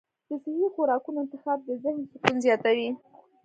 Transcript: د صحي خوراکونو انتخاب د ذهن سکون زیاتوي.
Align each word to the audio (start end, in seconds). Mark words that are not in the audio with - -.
د 0.27 0.31
صحي 0.43 0.65
خوراکونو 0.75 1.17
انتخاب 1.23 1.59
د 1.67 1.69
ذهن 1.83 2.01
سکون 2.11 2.35
زیاتوي. 2.45 2.89